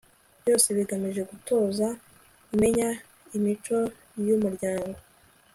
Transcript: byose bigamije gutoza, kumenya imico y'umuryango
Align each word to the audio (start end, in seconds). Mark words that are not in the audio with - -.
byose 0.41 0.67
bigamije 0.77 1.21
gutoza, 1.29 1.87
kumenya 2.47 2.87
imico 3.37 3.77
y'umuryango 4.25 4.97